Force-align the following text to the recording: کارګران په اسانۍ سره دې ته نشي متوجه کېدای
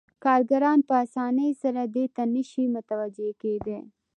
کارګران 0.25 0.79
په 0.87 0.93
اسانۍ 1.05 1.51
سره 1.61 1.81
دې 1.95 2.05
ته 2.15 2.23
نشي 2.33 2.65
متوجه 2.75 3.29
کېدای 3.41 3.79